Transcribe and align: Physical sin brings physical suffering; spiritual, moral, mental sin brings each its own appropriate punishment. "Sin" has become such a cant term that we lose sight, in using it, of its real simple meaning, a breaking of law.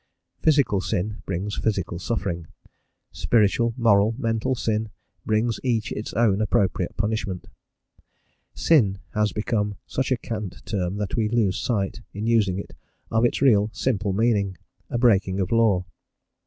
Physical 0.41 0.81
sin 0.81 1.21
brings 1.27 1.57
physical 1.57 1.99
suffering; 1.99 2.47
spiritual, 3.11 3.75
moral, 3.77 4.15
mental 4.17 4.55
sin 4.55 4.89
brings 5.27 5.59
each 5.63 5.91
its 5.91 6.11
own 6.13 6.41
appropriate 6.41 6.97
punishment. 6.97 7.45
"Sin" 8.55 8.97
has 9.13 9.31
become 9.31 9.75
such 9.85 10.11
a 10.11 10.17
cant 10.17 10.65
term 10.65 10.95
that 10.95 11.15
we 11.15 11.29
lose 11.29 11.59
sight, 11.61 12.01
in 12.15 12.25
using 12.25 12.57
it, 12.57 12.73
of 13.11 13.23
its 13.23 13.43
real 13.43 13.69
simple 13.73 14.11
meaning, 14.11 14.57
a 14.89 14.97
breaking 14.97 15.39
of 15.39 15.51
law. 15.51 15.85